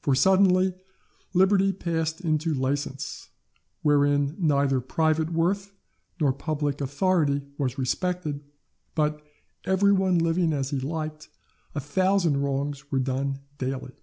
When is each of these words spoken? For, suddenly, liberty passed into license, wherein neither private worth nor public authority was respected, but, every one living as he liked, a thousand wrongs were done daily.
For, 0.00 0.16
suddenly, 0.16 0.74
liberty 1.34 1.72
passed 1.72 2.20
into 2.20 2.52
license, 2.52 3.28
wherein 3.82 4.34
neither 4.36 4.80
private 4.80 5.30
worth 5.32 5.72
nor 6.20 6.32
public 6.32 6.80
authority 6.80 7.42
was 7.58 7.78
respected, 7.78 8.42
but, 8.96 9.24
every 9.64 9.92
one 9.92 10.18
living 10.18 10.52
as 10.52 10.70
he 10.70 10.80
liked, 10.80 11.28
a 11.76 11.80
thousand 11.80 12.38
wrongs 12.38 12.90
were 12.90 12.98
done 12.98 13.38
daily. 13.58 13.94